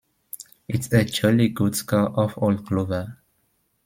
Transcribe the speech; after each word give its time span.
It's 0.67 0.91
a 0.93 1.05
jolly 1.05 1.49
good 1.49 1.75
score 1.75 2.09
off 2.19 2.33
old 2.35 2.65
Glover. 2.65 3.19